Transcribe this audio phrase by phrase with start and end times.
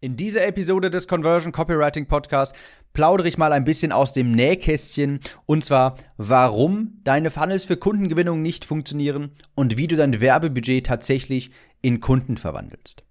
[0.00, 2.54] In dieser Episode des Conversion Copywriting Podcast
[2.92, 8.40] plaudere ich mal ein bisschen aus dem Nähkästchen und zwar, warum deine Funnels für Kundengewinnung
[8.40, 11.50] nicht funktionieren und wie du dein Werbebudget tatsächlich
[11.82, 13.02] in Kunden verwandelst.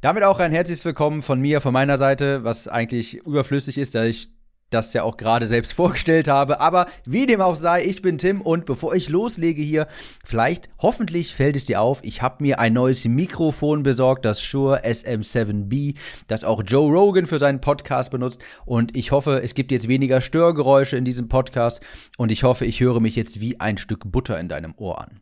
[0.00, 4.06] Damit auch ein herzliches Willkommen von mir, von meiner Seite, was eigentlich überflüssig ist, da
[4.06, 4.30] ich
[4.70, 6.60] das ja auch gerade selbst vorgestellt habe.
[6.60, 9.86] Aber wie dem auch sei, ich bin Tim und bevor ich loslege hier,
[10.24, 14.84] vielleicht, hoffentlich fällt es dir auf, ich habe mir ein neues Mikrofon besorgt, das Shure
[14.84, 15.96] SM7B,
[16.26, 18.40] das auch Joe Rogan für seinen Podcast benutzt.
[18.64, 21.82] Und ich hoffe, es gibt jetzt weniger Störgeräusche in diesem Podcast
[22.16, 25.20] und ich hoffe, ich höre mich jetzt wie ein Stück Butter in deinem Ohr an.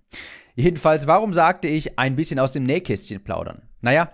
[0.55, 3.63] Jedenfalls, warum sagte ich ein bisschen aus dem Nähkästchen plaudern?
[3.83, 4.11] Naja,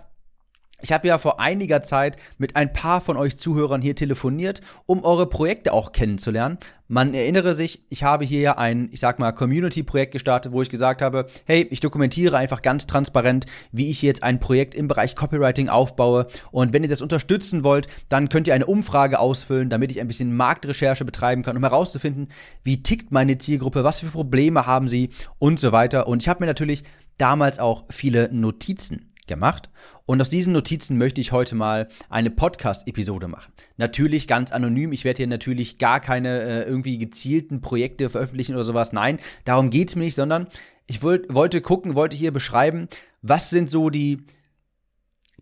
[0.83, 5.03] ich habe ja vor einiger Zeit mit ein paar von euch Zuhörern hier telefoniert, um
[5.05, 6.57] eure Projekte auch kennenzulernen.
[6.89, 10.69] Man erinnere sich, ich habe hier ja ein, ich sag mal, Community-Projekt gestartet, wo ich
[10.69, 15.15] gesagt habe, hey, ich dokumentiere einfach ganz transparent, wie ich jetzt ein Projekt im Bereich
[15.15, 16.27] Copywriting aufbaue.
[16.51, 20.07] Und wenn ihr das unterstützen wollt, dann könnt ihr eine Umfrage ausfüllen, damit ich ein
[20.09, 22.27] bisschen Marktrecherche betreiben kann, um herauszufinden,
[22.63, 26.07] wie tickt meine Zielgruppe, was für Probleme haben sie und so weiter.
[26.07, 26.83] Und ich habe mir natürlich
[27.17, 29.69] damals auch viele Notizen gemacht.
[30.05, 33.53] Und aus diesen Notizen möchte ich heute mal eine Podcast-Episode machen.
[33.77, 34.91] Natürlich ganz anonym.
[34.91, 38.91] Ich werde hier natürlich gar keine äh, irgendwie gezielten Projekte veröffentlichen oder sowas.
[38.93, 40.47] Nein, darum geht's mir nicht, sondern
[40.87, 42.87] ich wollt, wollte gucken, wollte hier beschreiben,
[43.21, 44.23] was sind so die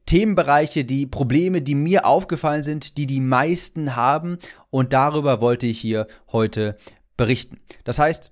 [0.06, 4.38] Themenbereiche, die Probleme, die mir aufgefallen sind, die die meisten haben.
[4.70, 6.78] Und darüber wollte ich hier heute
[7.18, 7.60] berichten.
[7.84, 8.32] Das heißt,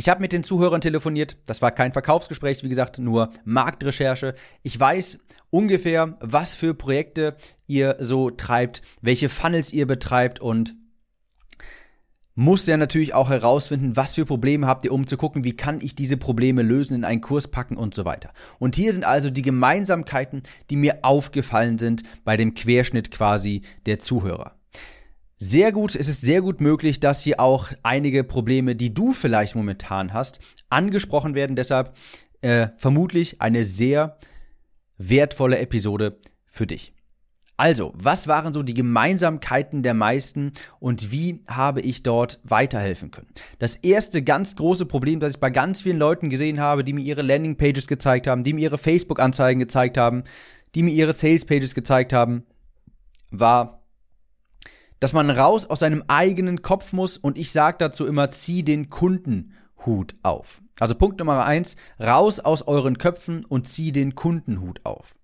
[0.00, 1.36] ich habe mit den Zuhörern telefoniert.
[1.44, 4.34] Das war kein Verkaufsgespräch, wie gesagt, nur Marktrecherche.
[4.62, 5.18] Ich weiß
[5.50, 10.74] ungefähr, was für Projekte ihr so treibt, welche Funnels ihr betreibt und
[12.34, 15.82] muss ja natürlich auch herausfinden, was für Probleme habt ihr, um zu gucken, wie kann
[15.82, 18.32] ich diese Probleme lösen, in einen Kurs packen und so weiter.
[18.58, 24.00] Und hier sind also die Gemeinsamkeiten, die mir aufgefallen sind bei dem Querschnitt quasi der
[24.00, 24.59] Zuhörer
[25.42, 29.56] sehr gut, es ist sehr gut möglich, dass hier auch einige Probleme, die du vielleicht
[29.56, 30.38] momentan hast,
[30.68, 31.56] angesprochen werden.
[31.56, 31.96] Deshalb
[32.42, 34.18] äh, vermutlich eine sehr
[34.98, 36.92] wertvolle Episode für dich.
[37.56, 43.28] Also, was waren so die Gemeinsamkeiten der meisten und wie habe ich dort weiterhelfen können?
[43.58, 47.02] Das erste ganz große Problem, das ich bei ganz vielen Leuten gesehen habe, die mir
[47.02, 50.24] ihre Landingpages gezeigt haben, die mir ihre Facebook-Anzeigen gezeigt haben,
[50.74, 52.44] die mir ihre Sales-Pages gezeigt haben,
[53.30, 53.79] war
[55.00, 58.90] dass man raus aus seinem eigenen Kopf muss und ich sage dazu immer, zieh den
[58.90, 60.62] Kundenhut auf.
[60.78, 65.14] Also Punkt Nummer eins, raus aus euren Köpfen und zieh den Kundenhut auf.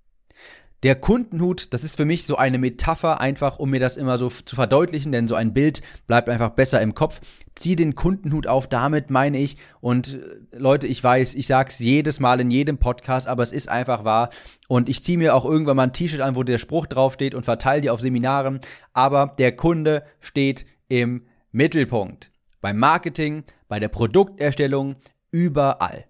[0.82, 4.28] Der Kundenhut, das ist für mich so eine Metapher, einfach um mir das immer so
[4.28, 7.20] zu verdeutlichen, denn so ein Bild bleibt einfach besser im Kopf.
[7.54, 12.20] Zieh den Kundenhut auf, damit meine ich, und äh, Leute, ich weiß, ich sag's jedes
[12.20, 14.28] Mal in jedem Podcast, aber es ist einfach wahr.
[14.68, 17.44] Und ich ziehe mir auch irgendwann mal ein T-Shirt an, wo der Spruch draufsteht und
[17.44, 18.60] verteile die auf Seminaren.
[18.92, 22.30] Aber der Kunde steht im Mittelpunkt.
[22.60, 24.96] Beim Marketing, bei der Produkterstellung,
[25.30, 26.04] überall.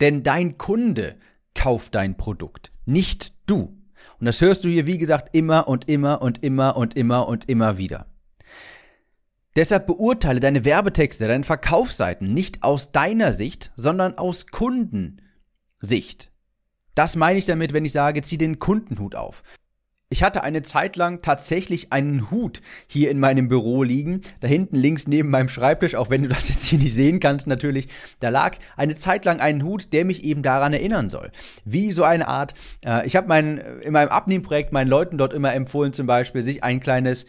[0.00, 1.16] Denn dein Kunde
[1.54, 3.78] kauft dein Produkt nicht du.
[4.18, 7.48] Und das hörst du hier, wie gesagt, immer und immer und immer und immer und
[7.48, 8.06] immer wieder.
[9.56, 16.30] Deshalb beurteile deine Werbetexte, deine Verkaufsseiten nicht aus deiner Sicht, sondern aus Kundensicht.
[16.94, 19.42] Das meine ich damit, wenn ich sage, zieh den Kundenhut auf.
[20.12, 24.76] Ich hatte eine Zeit lang tatsächlich einen Hut hier in meinem Büro liegen, da hinten
[24.76, 27.88] links neben meinem Schreibtisch, auch wenn du das jetzt hier nicht sehen kannst natürlich,
[28.20, 31.32] da lag eine Zeit lang ein Hut, der mich eben daran erinnern soll.
[31.64, 32.52] Wie so eine Art,
[32.84, 36.62] äh, ich habe mein, in meinem Abnehmprojekt meinen Leuten dort immer empfohlen zum Beispiel, sich
[36.62, 37.24] ein kleines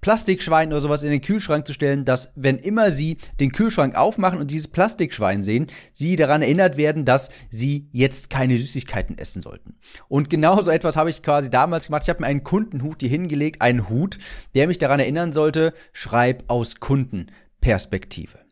[0.00, 4.38] Plastikschwein oder sowas in den Kühlschrank zu stellen, dass wenn immer sie den Kühlschrank aufmachen
[4.38, 9.74] und dieses Plastikschwein sehen, sie daran erinnert werden, dass sie jetzt keine Süßigkeiten essen sollten.
[10.08, 12.04] Und genau so etwas habe ich quasi damals gemacht.
[12.04, 14.18] Ich habe mir einen Kundenhut hier hingelegt, einen Hut,
[14.54, 18.47] der mich daran erinnern sollte, schreib aus Kundenperspektive.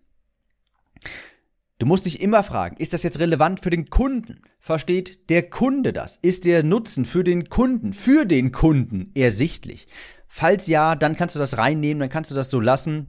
[1.78, 4.40] Du musst dich immer fragen, ist das jetzt relevant für den Kunden?
[4.58, 6.16] Versteht der Kunde das?
[6.16, 9.86] Ist der Nutzen für den Kunden, für den Kunden ersichtlich?
[10.26, 13.08] Falls ja, dann kannst du das reinnehmen, dann kannst du das so lassen.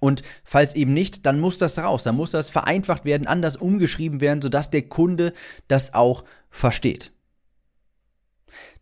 [0.00, 4.22] Und falls eben nicht, dann muss das raus, dann muss das vereinfacht werden, anders umgeschrieben
[4.22, 5.34] werden, sodass der Kunde
[5.68, 7.12] das auch versteht.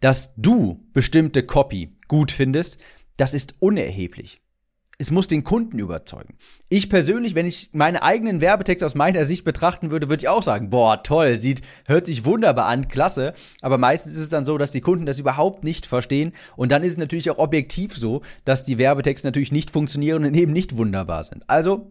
[0.00, 2.78] Dass du bestimmte Copy gut findest,
[3.16, 4.41] das ist unerheblich
[5.02, 6.36] es muss den Kunden überzeugen.
[6.68, 10.44] Ich persönlich, wenn ich meine eigenen Werbetexte aus meiner Sicht betrachten würde, würde ich auch
[10.44, 13.34] sagen, boah, toll, sieht, hört sich wunderbar an, klasse.
[13.62, 16.32] Aber meistens ist es dann so, dass die Kunden das überhaupt nicht verstehen.
[16.54, 20.36] Und dann ist es natürlich auch objektiv so, dass die Werbetexte natürlich nicht funktionieren und
[20.36, 21.42] eben nicht wunderbar sind.
[21.50, 21.90] Also,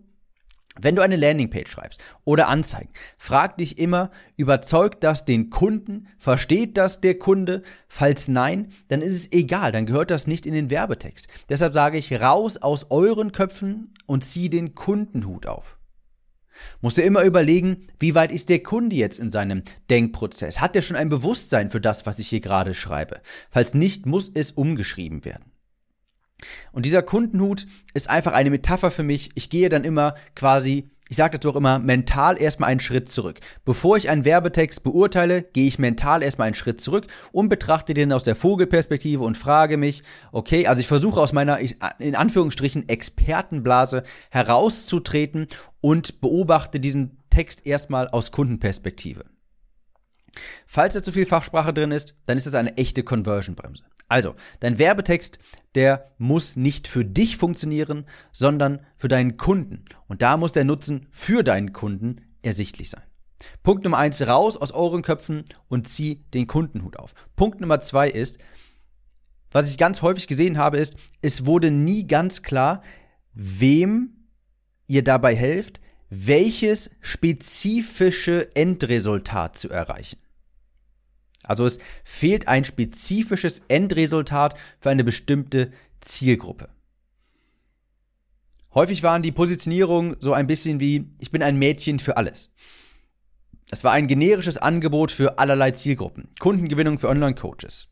[0.80, 6.08] Wenn du eine Landingpage schreibst oder Anzeigen, frag dich immer, überzeugt das den Kunden?
[6.18, 7.64] Versteht das der Kunde?
[7.90, 11.28] Falls nein, dann ist es egal, dann gehört das nicht in den Werbetext.
[11.50, 15.78] Deshalb sage ich raus aus euren Köpfen und zieh den Kundenhut auf.
[16.80, 20.62] Musst du immer überlegen, wie weit ist der Kunde jetzt in seinem Denkprozess?
[20.62, 23.20] Hat er schon ein Bewusstsein für das, was ich hier gerade schreibe?
[23.50, 25.51] Falls nicht, muss es umgeschrieben werden.
[26.72, 29.30] Und dieser Kundenhut ist einfach eine Metapher für mich.
[29.36, 33.40] Ich gehe dann immer quasi, ich sage dazu auch immer, mental erstmal einen Schritt zurück.
[33.66, 38.14] Bevor ich einen Werbetext beurteile, gehe ich mental erstmal einen Schritt zurück und betrachte den
[38.14, 41.60] aus der Vogelperspektive und frage mich, okay, also ich versuche aus meiner,
[42.00, 45.48] in Anführungsstrichen, Expertenblase herauszutreten
[45.82, 49.26] und beobachte diesen Text erstmal aus Kundenperspektive.
[50.66, 53.84] Falls da zu viel Fachsprache drin ist, dann ist es eine echte Conversion-Bremse.
[54.12, 55.40] Also, dein Werbetext,
[55.74, 59.86] der muss nicht für dich funktionieren, sondern für deinen Kunden.
[60.10, 63.04] Und da muss der Nutzen für deinen Kunden ersichtlich sein.
[63.64, 67.14] Punkt Nummer eins, raus aus euren Köpfen und zieh den Kundenhut auf.
[67.38, 68.38] Punkt Nummer zwei ist,
[69.50, 72.84] was ich ganz häufig gesehen habe, ist, es wurde nie ganz klar,
[73.34, 74.28] wem
[74.88, 75.80] ihr dabei helft,
[76.10, 80.20] welches spezifische Endresultat zu erreichen.
[81.44, 85.72] Also es fehlt ein spezifisches Endresultat für eine bestimmte
[86.02, 86.70] Zielgruppe.
[88.74, 92.52] Häufig waren die Positionierungen so ein bisschen wie, ich bin ein Mädchen für alles.
[93.70, 96.30] Es war ein generisches Angebot für allerlei Zielgruppen.
[96.40, 97.88] Kundengewinnung für Online-Coaches.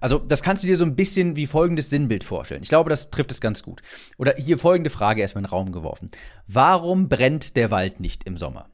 [0.00, 2.62] Also, das kannst du dir so ein bisschen wie folgendes Sinnbild vorstellen.
[2.62, 3.82] Ich glaube, das trifft es ganz gut.
[4.16, 6.10] Oder hier folgende Frage erstmal in den Raum geworfen.
[6.46, 8.70] Warum brennt der Wald nicht im Sommer?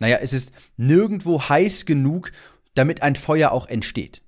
[0.00, 2.32] Naja, es ist nirgendwo heiß genug,
[2.74, 4.22] damit ein Feuer auch entsteht.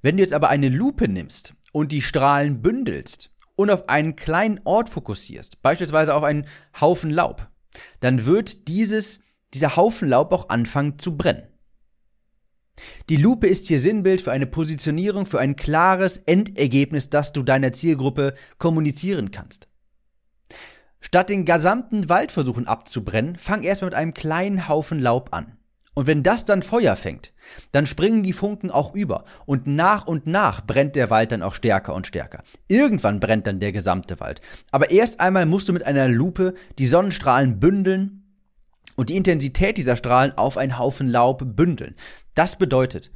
[0.00, 4.60] Wenn du jetzt aber eine Lupe nimmst und die Strahlen bündelst und auf einen kleinen
[4.64, 6.46] Ort fokussierst, beispielsweise auf einen
[6.80, 7.48] Haufen Laub,
[8.00, 9.20] dann wird dieses,
[9.54, 11.48] dieser Haufen Laub auch anfangen zu brennen.
[13.08, 17.72] Die Lupe ist hier Sinnbild für eine Positionierung, für ein klares Endergebnis, das du deiner
[17.72, 19.68] Zielgruppe kommunizieren kannst.
[21.02, 25.58] Statt den gesamten Wald versuchen abzubrennen, fang erstmal mit einem kleinen Haufen Laub an.
[25.94, 27.34] Und wenn das dann Feuer fängt,
[27.72, 31.54] dann springen die Funken auch über und nach und nach brennt der Wald dann auch
[31.54, 32.42] stärker und stärker.
[32.66, 34.40] Irgendwann brennt dann der gesamte Wald.
[34.70, 38.22] Aber erst einmal musst du mit einer Lupe die Sonnenstrahlen bündeln
[38.96, 41.94] und die Intensität dieser Strahlen auf einen Haufen Laub bündeln.
[42.34, 43.10] Das bedeutet,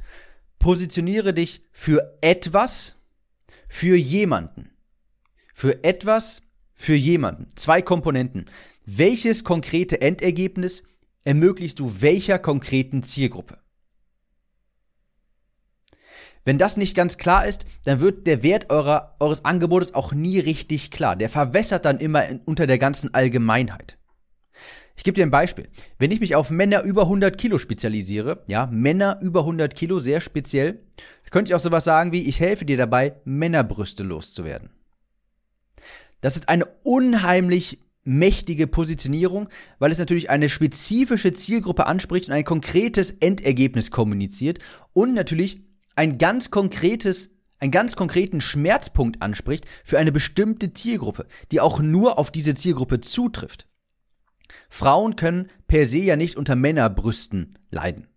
[0.59, 2.97] positioniere dich für etwas,
[3.67, 4.69] für jemanden.
[5.55, 6.43] Für etwas,
[6.77, 7.47] für jemanden.
[7.55, 8.45] Zwei Komponenten.
[8.85, 10.83] Welches konkrete Endergebnis
[11.25, 13.57] ermöglichst du welcher konkreten Zielgruppe?
[16.45, 20.39] Wenn das nicht ganz klar ist, dann wird der Wert eurer, eures Angebotes auch nie
[20.39, 21.17] richtig klar.
[21.17, 23.97] Der verwässert dann immer in, unter der ganzen Allgemeinheit.
[24.95, 25.67] Ich gebe dir ein Beispiel.
[25.99, 30.21] Wenn ich mich auf Männer über 100 Kilo spezialisiere, ja, Männer über 100 Kilo, sehr
[30.21, 30.79] speziell,
[31.31, 34.69] könnte ich auch sowas sagen wie, ich helfe dir dabei, Männerbrüste loszuwerden.
[36.21, 39.49] Das ist eine unheimlich mächtige Positionierung,
[39.79, 44.59] weil es natürlich eine spezifische Zielgruppe anspricht und ein konkretes Endergebnis kommuniziert
[44.93, 45.61] und natürlich
[45.95, 52.19] ein ganz konkretes einen ganz konkreten Schmerzpunkt anspricht für eine bestimmte Zielgruppe, die auch nur
[52.19, 53.67] auf diese Zielgruppe zutrifft.
[54.69, 58.07] Frauen können per se ja nicht unter Männerbrüsten leiden.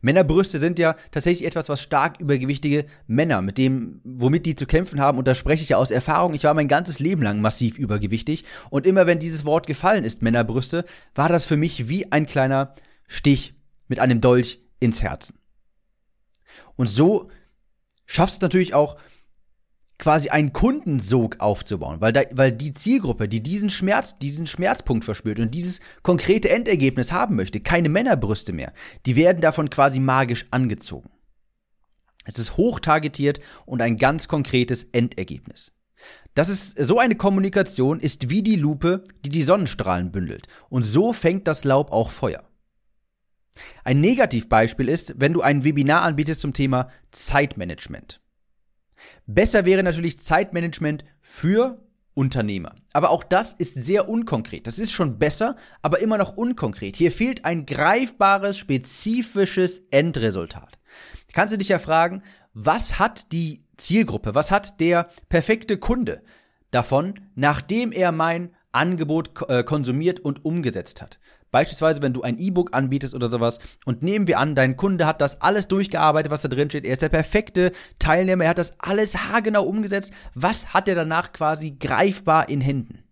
[0.00, 5.00] Männerbrüste sind ja tatsächlich etwas, was stark übergewichtige Männer, mit dem, womit die zu kämpfen
[5.00, 6.34] haben, und da spreche ich ja aus Erfahrung.
[6.34, 10.22] Ich war mein ganzes Leben lang massiv übergewichtig und immer wenn dieses Wort gefallen ist,
[10.22, 10.84] Männerbrüste,
[11.14, 12.74] war das für mich wie ein kleiner
[13.06, 13.54] Stich
[13.88, 15.36] mit einem Dolch ins Herzen.
[16.76, 17.28] Und so
[18.06, 18.96] schaffst du natürlich auch
[20.02, 25.38] quasi einen Kundensog aufzubauen, weil, da, weil die Zielgruppe, die diesen Schmerz, diesen Schmerzpunkt verspürt
[25.38, 28.72] und dieses konkrete Endergebnis haben möchte, keine Männerbrüste mehr,
[29.06, 31.08] die werden davon quasi magisch angezogen.
[32.24, 35.70] Es ist hochtargetiert und ein ganz konkretes Endergebnis.
[36.34, 40.48] Das ist so eine Kommunikation ist wie die Lupe, die die Sonnenstrahlen bündelt.
[40.68, 42.42] Und so fängt das Laub auch Feuer.
[43.84, 48.21] Ein Negativbeispiel ist, wenn du ein Webinar anbietest zum Thema Zeitmanagement.
[49.26, 51.76] Besser wäre natürlich Zeitmanagement für
[52.14, 52.74] Unternehmer.
[52.92, 54.66] Aber auch das ist sehr unkonkret.
[54.66, 56.96] Das ist schon besser, aber immer noch unkonkret.
[56.96, 60.78] Hier fehlt ein greifbares, spezifisches Endresultat.
[61.32, 66.22] Kannst du dich ja fragen, was hat die Zielgruppe, was hat der perfekte Kunde
[66.70, 71.18] davon, nachdem er mein Angebot äh, konsumiert und umgesetzt hat?
[71.52, 75.20] Beispielsweise, wenn du ein E-Book anbietest oder sowas und nehmen wir an, dein Kunde hat
[75.20, 76.84] das alles durchgearbeitet, was da drin steht.
[76.84, 80.12] Er ist der perfekte Teilnehmer, er hat das alles haargenau umgesetzt.
[80.34, 83.04] Was hat er danach quasi greifbar in Händen?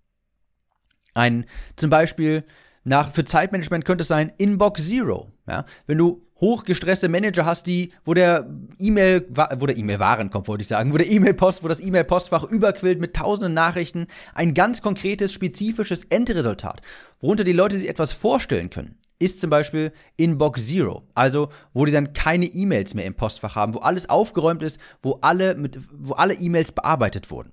[1.15, 1.45] Ein
[1.77, 2.45] zum Beispiel
[2.83, 5.31] nach, für Zeitmanagement könnte es sein Inbox Zero.
[5.47, 5.67] Ja?
[5.87, 9.27] Wenn du hochgestresste Manager hast, die, wo der E-Mail,
[9.59, 13.55] wo der E-Mail-Warenkorb, wollte ich sagen, wo der E-Mail-Post, wo das E-Mail-Postfach überquillt mit tausenden
[13.55, 16.81] Nachrichten, ein ganz konkretes, spezifisches Endresultat,
[17.21, 21.03] worunter die Leute sich etwas vorstellen können, ist zum Beispiel Inbox Zero.
[21.15, 25.19] Also, wo die dann keine E-Mails mehr im Postfach haben, wo alles aufgeräumt ist, wo
[25.21, 27.53] alle mit, wo alle E-Mails bearbeitet wurden.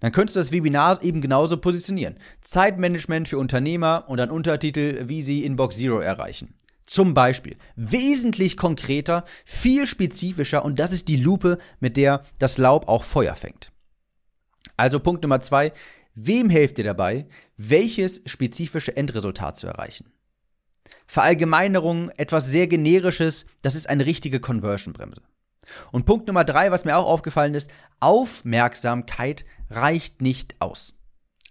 [0.00, 2.16] Dann könntest du das Webinar eben genauso positionieren.
[2.40, 6.54] Zeitmanagement für Unternehmer und dann Untertitel, wie sie Inbox Zero erreichen.
[6.92, 12.86] Zum Beispiel wesentlich konkreter, viel spezifischer und das ist die Lupe, mit der das Laub
[12.86, 13.72] auch Feuer fängt.
[14.76, 15.72] Also Punkt Nummer zwei,
[16.14, 20.12] wem helft ihr dabei, welches spezifische Endresultat zu erreichen?
[21.06, 25.22] Verallgemeinerung, etwas sehr generisches, das ist eine richtige Conversion-Bremse.
[25.92, 27.70] Und Punkt Nummer drei, was mir auch aufgefallen ist,
[28.00, 30.92] Aufmerksamkeit reicht nicht aus.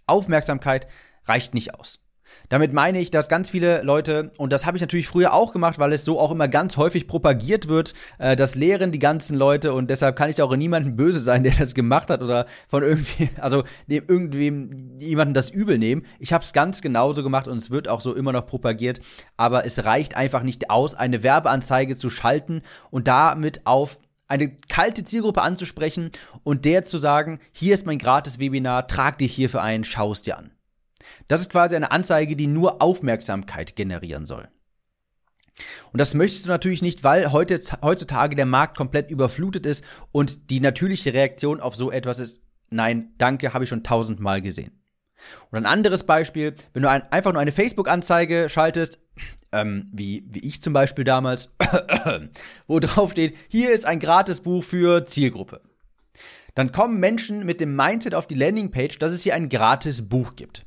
[0.05, 0.85] Aufmerksamkeit
[1.25, 2.00] reicht nicht aus.
[2.49, 5.79] Damit meine ich, dass ganz viele Leute, und das habe ich natürlich früher auch gemacht,
[5.79, 9.73] weil es so auch immer ganz häufig propagiert wird, äh, das lehren die ganzen Leute
[9.73, 13.29] und deshalb kann ich auch niemandem böse sein, der das gemacht hat oder von irgendwie,
[13.39, 16.05] also dem irgendwem jemanden das übel nehmen.
[16.19, 18.99] Ich habe es ganz genauso gemacht und es wird auch so immer noch propagiert,
[19.37, 23.97] aber es reicht einfach nicht aus, eine Werbeanzeige zu schalten und damit auf
[24.31, 26.11] eine kalte Zielgruppe anzusprechen
[26.43, 30.21] und der zu sagen, hier ist mein gratis Webinar, trag dich hierfür ein, schau es
[30.21, 30.51] dir an.
[31.27, 34.47] Das ist quasi eine Anzeige, die nur Aufmerksamkeit generieren soll.
[35.91, 40.49] Und das möchtest du natürlich nicht, weil heute, heutzutage der Markt komplett überflutet ist und
[40.49, 44.81] die natürliche Reaktion auf so etwas ist, nein, danke, habe ich schon tausendmal gesehen.
[45.51, 48.99] Und ein anderes Beispiel, wenn du ein, einfach nur eine Facebook-Anzeige schaltest,
[49.51, 51.49] ähm, wie, wie ich zum Beispiel damals,
[52.67, 55.61] wo drauf steht, hier ist ein Gratisbuch für Zielgruppe.
[56.55, 60.65] Dann kommen Menschen mit dem Mindset auf die Landingpage, dass es hier ein Gratisbuch gibt.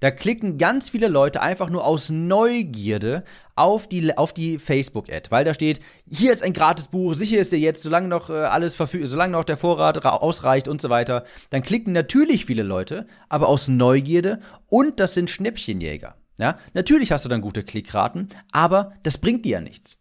[0.00, 3.24] Da klicken ganz viele Leute einfach nur aus Neugierde
[3.56, 7.58] auf die, auf die Facebook-Ad, weil da steht, hier ist ein Gratisbuch, sicher ist dir
[7.58, 11.24] jetzt, solange noch äh, alles verfügbar, solange noch der Vorrat ausreicht und so weiter.
[11.50, 16.16] Dann klicken natürlich viele Leute, aber aus Neugierde und das sind Schnäppchenjäger.
[16.38, 19.98] Ja, natürlich hast du dann gute Klickraten, aber das bringt dir ja nichts.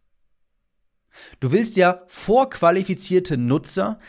[1.40, 4.00] Du willst ja vorqualifizierte Nutzer,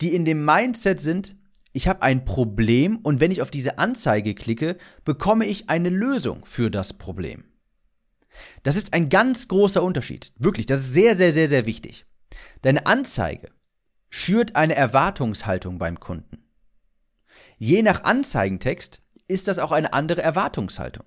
[0.00, 1.36] die in dem Mindset sind,
[1.74, 6.44] ich habe ein Problem und wenn ich auf diese Anzeige klicke, bekomme ich eine Lösung
[6.44, 7.44] für das Problem.
[8.62, 10.32] Das ist ein ganz großer Unterschied.
[10.38, 12.06] Wirklich, das ist sehr, sehr, sehr, sehr wichtig.
[12.62, 13.50] Deine Anzeige
[14.08, 16.44] schürt eine Erwartungshaltung beim Kunden.
[17.58, 21.04] Je nach Anzeigentext ist das auch eine andere Erwartungshaltung.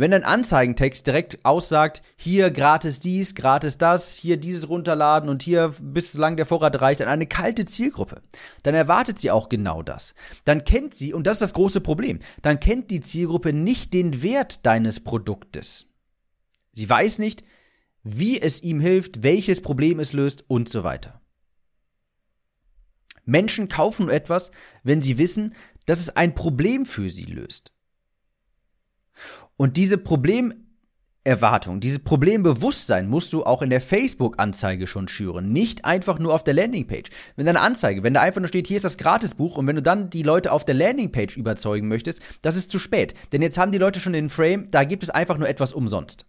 [0.00, 5.74] Wenn ein Anzeigentext direkt aussagt, hier gratis dies, gratis das, hier dieses runterladen und hier
[5.82, 8.22] bis lang der Vorrat reicht an eine kalte Zielgruppe,
[8.62, 10.14] dann erwartet sie auch genau das.
[10.46, 14.22] Dann kennt sie, und das ist das große Problem, dann kennt die Zielgruppe nicht den
[14.22, 15.84] Wert deines Produktes.
[16.72, 17.44] Sie weiß nicht,
[18.02, 21.20] wie es ihm hilft, welches Problem es löst und so weiter.
[23.26, 24.50] Menschen kaufen etwas,
[24.82, 25.54] wenn sie wissen,
[25.84, 27.72] dass es ein Problem für sie löst.
[29.60, 35.52] Und diese Problemerwartung, dieses Problembewusstsein musst du auch in der Facebook-Anzeige schon schüren.
[35.52, 37.10] Nicht einfach nur auf der Landingpage.
[37.36, 39.82] Wenn deine Anzeige, wenn da einfach nur steht, hier ist das Gratisbuch und wenn du
[39.82, 43.12] dann die Leute auf der Landingpage überzeugen möchtest, das ist zu spät.
[43.32, 46.24] Denn jetzt haben die Leute schon den Frame, da gibt es einfach nur etwas umsonst.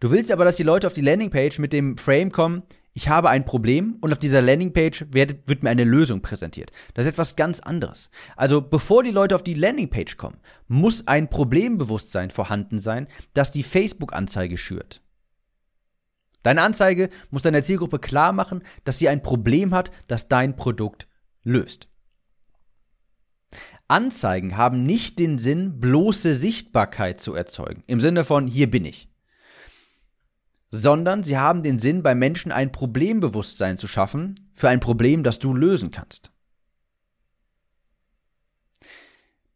[0.00, 3.30] Du willst aber, dass die Leute auf die Landingpage mit dem Frame kommen, ich habe
[3.30, 6.72] ein Problem und auf dieser Landingpage wird, wird mir eine Lösung präsentiert.
[6.94, 8.10] Das ist etwas ganz anderes.
[8.36, 13.62] Also bevor die Leute auf die Landingpage kommen, muss ein Problembewusstsein vorhanden sein, das die
[13.62, 15.02] Facebook-Anzeige schürt.
[16.42, 21.06] Deine Anzeige muss deiner Zielgruppe klar machen, dass sie ein Problem hat, das dein Produkt
[21.44, 21.86] löst.
[23.88, 27.82] Anzeigen haben nicht den Sinn, bloße Sichtbarkeit zu erzeugen.
[27.86, 29.09] Im Sinne von, hier bin ich
[30.70, 35.38] sondern sie haben den Sinn, bei Menschen ein Problembewusstsein zu schaffen für ein Problem, das
[35.38, 36.32] du lösen kannst.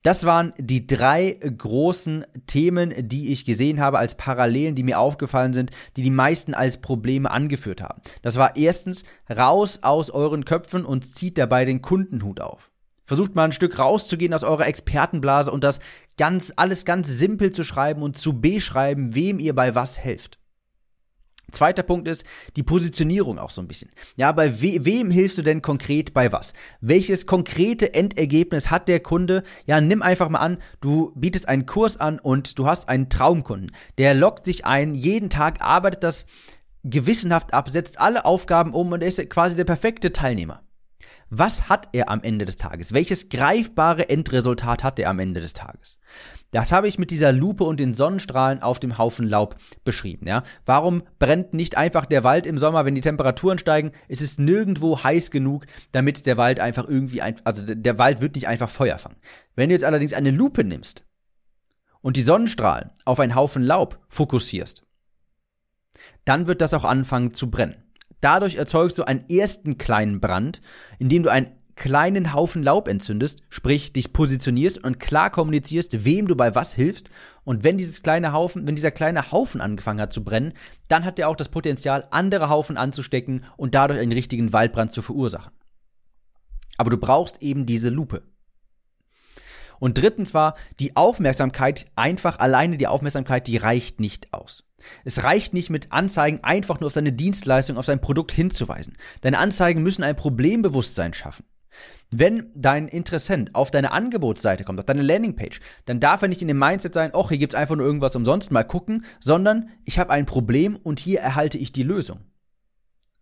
[0.03, 5.55] Das waren die drei großen Themen, die ich gesehen habe als Parallelen, die mir aufgefallen
[5.55, 8.03] sind, die die meisten als Probleme angeführt haben.
[8.21, 9.05] Das war erstens
[9.35, 12.71] raus aus euren Köpfen und zieht dabei den Kundenhut auf.
[13.03, 15.81] Versucht mal ein Stück rauszugehen aus eurer Expertenblase und das
[16.19, 20.39] ganz, alles ganz simpel zu schreiben und zu beschreiben, wem ihr bei was helft.
[21.53, 22.25] Zweiter Punkt ist
[22.57, 23.91] die Positionierung auch so ein bisschen.
[24.17, 26.53] Ja, bei we wem hilfst du denn konkret bei was?
[26.81, 29.43] Welches konkrete Endergebnis hat der Kunde?
[29.67, 33.71] Ja, nimm einfach mal an, du bietest einen Kurs an und du hast einen Traumkunden.
[33.99, 36.27] Der lockt sich ein, jeden Tag arbeitet das
[36.83, 40.64] gewissenhaft ab, setzt alle Aufgaben um und ist quasi der perfekte Teilnehmer.
[41.37, 42.93] Was hat er am Ende des Tages?
[42.93, 45.99] Welches greifbare Endresultat hat er am Ende des Tages?
[46.53, 50.29] Das habe ich mit dieser Lupe und den Sonnenstrahlen auf dem Haufen Laub beschrieben.
[50.29, 50.45] Ja?
[50.65, 53.91] Warum brennt nicht einfach der Wald im Sommer, wenn die Temperaturen steigen?
[54.07, 58.37] Es ist nirgendwo heiß genug, damit der Wald einfach irgendwie, ein, also der Wald wird
[58.37, 59.17] nicht einfach Feuer fangen.
[59.57, 61.05] Wenn du jetzt allerdings eine Lupe nimmst
[62.01, 64.85] und die Sonnenstrahlen auf einen Haufen Laub fokussierst,
[66.25, 67.84] dann wird das auch anfangen zu brennen.
[68.25, 70.63] Dadurch erzeugst du einen ersten kleinen Brand,
[70.99, 76.35] indem du einen kleinen Haufen Laub entzündest, sprich dich positionierst und klar kommunizierst, wem du
[76.35, 77.11] bei was hilfst.
[77.45, 80.55] Und wenn dieses kleine Haufen, wenn dieser kleine Haufen angefangen hat zu brennen,
[80.89, 85.03] dann hat er auch das Potenzial, andere Haufen anzustecken und dadurch einen richtigen Waldbrand zu
[85.03, 85.53] verursachen.
[86.79, 88.23] Aber du brauchst eben diese Lupe.
[89.81, 94.65] Und drittens war die Aufmerksamkeit, einfach alleine die Aufmerksamkeit, die reicht nicht aus.
[95.05, 98.97] Es reicht nicht mit Anzeigen einfach nur auf seine Dienstleistung, auf sein Produkt hinzuweisen.
[99.21, 101.45] Deine Anzeigen müssen ein Problembewusstsein schaffen.
[102.11, 106.49] Wenn dein Interessent auf deine Angebotsseite kommt, auf deine Landingpage, dann darf er nicht in
[106.49, 109.99] dem Mindset sein, oh, hier gibt es einfach nur irgendwas umsonst, mal gucken, sondern ich
[109.99, 112.21] habe ein Problem und hier erhalte ich die Lösung.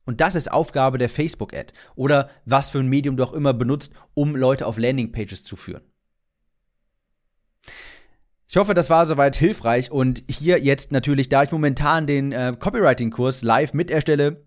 [0.05, 3.93] Und das ist Aufgabe der Facebook-Ad oder was für ein Medium du auch immer benutzt,
[4.15, 5.83] um Leute auf Landingpages zu führen.
[8.53, 12.55] Ich hoffe, das war soweit hilfreich und hier jetzt natürlich, da ich momentan den äh,
[12.59, 14.45] Copywriting-Kurs live miterstelle,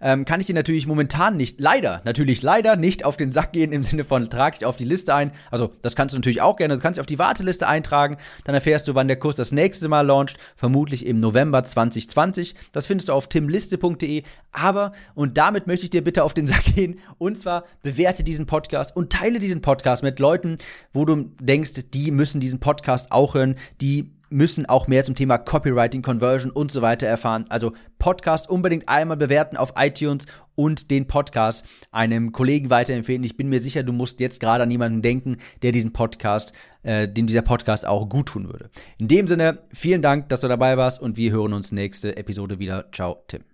[0.00, 3.72] ähm, kann ich dir natürlich momentan nicht, leider, natürlich leider nicht auf den Sack gehen
[3.72, 5.32] im Sinne von trag dich auf die Liste ein.
[5.50, 8.54] Also das kannst du natürlich auch gerne, du kannst dich auf die Warteliste eintragen, dann
[8.54, 12.54] erfährst du, wann der Kurs das nächste Mal launcht, vermutlich im November 2020.
[12.72, 14.22] Das findest du auf timliste.de.
[14.52, 18.46] Aber, und damit möchte ich dir bitte auf den Sack gehen, und zwar bewerte diesen
[18.46, 20.56] Podcast und teile diesen Podcast mit Leuten,
[20.92, 25.38] wo du denkst, die müssen diesen Podcast auch hören, die müssen auch mehr zum Thema
[25.38, 27.44] Copywriting, Conversion und so weiter erfahren.
[27.48, 33.24] Also Podcast unbedingt einmal bewerten auf iTunes und den Podcast einem Kollegen weiterempfehlen.
[33.24, 37.08] Ich bin mir sicher, du musst jetzt gerade an jemanden denken, der diesen Podcast, äh,
[37.08, 38.70] dem dieser Podcast auch gut tun würde.
[38.98, 42.58] In dem Sinne, vielen Dank, dass du dabei warst und wir hören uns nächste Episode
[42.58, 42.90] wieder.
[42.92, 43.49] Ciao, Tim.